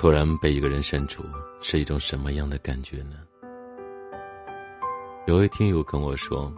[0.00, 1.24] 突然被一个人删除，
[1.60, 3.16] 是一种什么样的感觉呢？
[5.26, 6.54] 有位听友跟我说，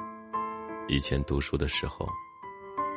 [0.88, 2.06] 以前读书的时候，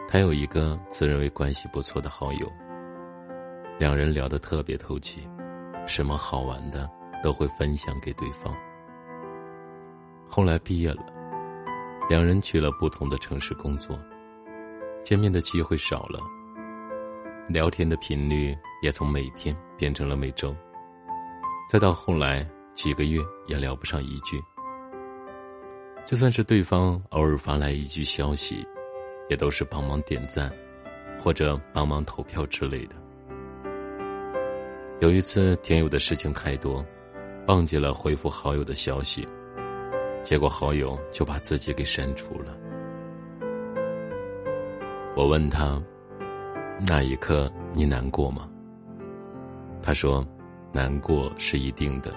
[0.06, 2.52] 他有一个自认为关系不错的好友，
[3.80, 5.26] 两人聊得特别投机，
[5.88, 6.90] 什么好玩的
[7.24, 8.54] 都会分享给对方。
[10.28, 11.06] 后来毕业了，
[12.10, 13.98] 两人去了不同的城市工作，
[15.06, 16.20] 见面的机会少了。
[17.50, 20.56] 聊天的频率也从每天变成了每周，
[21.70, 24.42] 再到后来几个月也聊不上一句。
[26.06, 28.66] 就算是对方偶尔发来一句消息，
[29.30, 30.50] 也都是帮忙点赞，
[31.20, 32.96] 或者帮忙投票之类的。
[35.02, 36.84] 有一次，天友的事情太多，
[37.48, 39.28] 忘记了回复好友的消息，
[40.22, 42.58] 结果好友就把自己给删除了。
[45.14, 45.82] 我问他。
[46.80, 48.50] 那一刻，你难过吗？
[49.82, 50.26] 他说
[50.74, 52.14] ：“难过是一定的，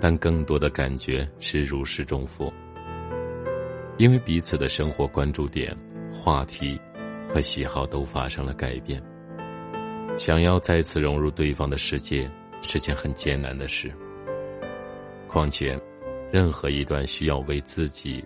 [0.00, 2.52] 但更多的感觉是如释重负。
[3.98, 5.76] 因为彼此的生活关注点、
[6.10, 6.80] 话题
[7.32, 9.00] 和喜好都发生了改变，
[10.16, 12.28] 想要再次融入对方的世界
[12.62, 13.92] 是件很艰难的事。
[15.28, 15.78] 况且，
[16.32, 18.24] 任何一段需要为自己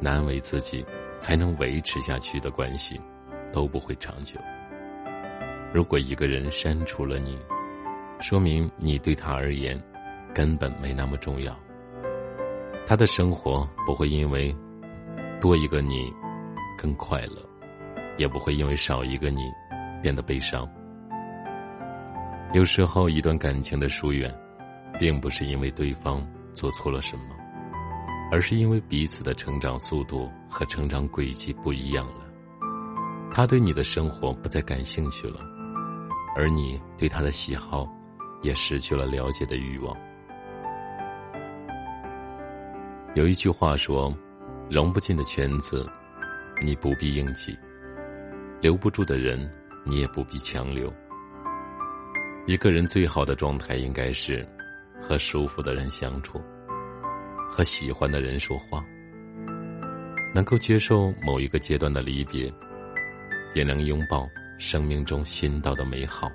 [0.00, 0.84] 难为自己
[1.18, 2.98] 才能维持下去的关系。”
[3.54, 4.34] 都不会长久。
[5.72, 7.38] 如果一个人删除了你，
[8.18, 9.80] 说明你对他而言
[10.34, 11.56] 根本没那么重要。
[12.84, 14.54] 他的生活不会因为
[15.40, 16.12] 多一个你
[16.76, 17.48] 更快乐，
[18.16, 19.42] 也不会因为少一个你
[20.02, 20.68] 变得悲伤。
[22.54, 24.36] 有时候，一段感情的疏远，
[24.98, 27.36] 并不是因为对方做错了什么，
[28.32, 32.33] 而是因为彼此的成长速度和成长轨迹不一样了。
[33.36, 35.40] 他对你的生活不再感兴趣了，
[36.36, 37.84] 而你对他的喜好
[38.42, 39.92] 也失去了了解的欲望。
[43.16, 44.16] 有一句话说
[44.70, 45.84] ：“融不进的圈子，
[46.62, 47.52] 你不必硬挤；
[48.60, 49.52] 留不住的人，
[49.84, 50.88] 你也不必强留。”
[52.46, 54.48] 一个人最好的状态应该是
[55.02, 56.40] 和舒服的人相处，
[57.50, 58.80] 和喜欢的人说话，
[60.32, 62.48] 能够接受某一个阶段的离别。
[63.54, 64.28] 也能拥抱
[64.58, 66.30] 生命中新到的美好。